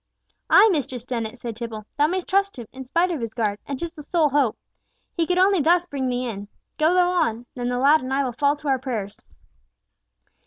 [0.49, 3.93] "Ay, Mistress Dennet," said Tibble, "thou mayst trust him, spite of his garb, and 'tis
[3.93, 4.57] the sole hope.
[5.15, 6.47] He could only thus bring thee in.
[6.79, 9.19] Go thou on, and the lad and I will fall to our prayers."